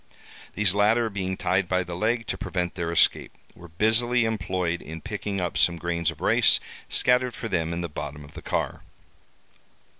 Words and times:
These 0.55 0.73
latter 0.73 1.11
being 1.11 1.37
tied 1.37 1.67
by 1.69 1.83
the 1.83 1.95
leg, 1.95 2.25
to 2.25 2.35
prevent 2.35 2.73
their 2.73 2.91
escape, 2.91 3.33
were 3.53 3.67
busily 3.67 4.25
employed 4.25 4.81
in 4.81 4.99
picking 4.99 5.39
up 5.39 5.59
some 5.59 5.77
grains 5.77 6.09
of 6.09 6.21
rice 6.21 6.59
scattered 6.89 7.35
for 7.35 7.47
them 7.47 7.71
in 7.71 7.81
the 7.81 7.87
bottom 7.87 8.25
of 8.25 8.33
the 8.33 8.41
car. 8.41 8.81